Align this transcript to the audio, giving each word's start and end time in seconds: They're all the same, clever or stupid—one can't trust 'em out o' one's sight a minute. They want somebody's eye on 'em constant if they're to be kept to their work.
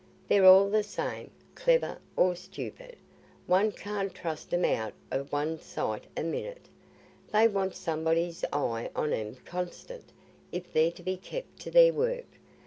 They're 0.27 0.45
all 0.47 0.67
the 0.67 0.81
same, 0.81 1.29
clever 1.53 1.99
or 2.15 2.33
stupid—one 2.35 3.73
can't 3.73 4.11
trust 4.11 4.51
'em 4.51 4.65
out 4.65 4.95
o' 5.11 5.27
one's 5.29 5.63
sight 5.63 6.05
a 6.17 6.23
minute. 6.23 6.65
They 7.31 7.47
want 7.47 7.75
somebody's 7.75 8.43
eye 8.51 8.89
on 8.95 9.13
'em 9.13 9.35
constant 9.45 10.11
if 10.51 10.73
they're 10.73 10.89
to 10.93 11.03
be 11.03 11.17
kept 11.17 11.59
to 11.59 11.69
their 11.69 11.93
work. 11.93 12.25